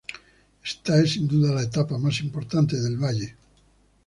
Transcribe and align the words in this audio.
Esta 0.65 0.97
es 0.97 1.11
sin 1.11 1.27
duda 1.27 1.53
la 1.53 1.61
etapa 1.61 1.99
más 1.99 2.21
importante 2.21 2.75
del 2.75 2.97
Valle. 2.97 3.35